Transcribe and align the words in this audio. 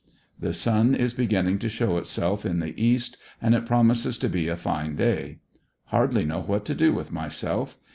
The 0.39 0.51
sun 0.51 0.95
is 0.95 1.13
beginning 1.13 1.59
to 1.59 1.69
show 1.69 1.99
itself 1.99 2.43
in 2.43 2.59
the 2.59 2.73
east 2.83 3.17
and 3.39 3.53
it 3.53 3.67
promises 3.67 4.17
to 4.17 4.29
be 4.29 4.47
a 4.47 4.57
fine 4.57 4.95
day. 4.95 5.41
Hardly 5.89 6.25
know 6.25 6.41
what 6.41 6.65
to 6.65 6.73
do 6.73 6.91
with 6.91 7.11
myself. 7.11 7.77